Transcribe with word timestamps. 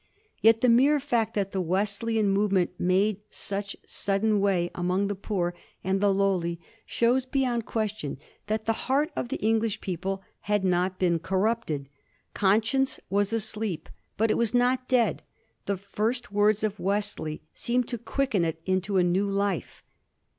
Yet 0.41 0.61
the 0.61 0.67
mere 0.67 0.99
fact 0.99 1.35
that 1.35 1.51
the 1.51 1.61
Wesleyan 1.61 2.27
movement 2.31 2.71
made 2.79 3.17
such 3.29 3.77
sudden 3.85 4.39
way 4.39 4.71
among 4.73 5.05
the 5.09 5.13
poor 5.15 5.53
and 5.83 6.01
the 6.01 6.11
lowly 6.11 6.59
shows 6.87 7.23
beyond 7.27 7.67
question 7.67 8.17
that 8.47 8.65
the 8.65 8.73
heart 8.89 9.11
of 9.15 9.27
the 9.29 9.37
English 9.45 9.79
people 9.79 10.23
had 10.39 10.65
not 10.65 10.97
been 10.97 11.19
corrupted. 11.19 11.87
Conscience 12.33 12.99
was 13.11 13.31
asleep, 13.31 13.89
but 14.17 14.31
it 14.31 14.37
was 14.39 14.55
not 14.55 14.87
dead. 14.87 15.21
The 15.67 15.77
first 15.77 16.31
words 16.31 16.63
of 16.63 16.79
Wesley 16.79 17.43
seemed 17.53 17.87
to 17.89 17.99
quicken 17.99 18.43
it 18.43 18.59
into 18.65 18.97
a 18.97 19.03
new 19.03 19.29
life. 19.29 19.83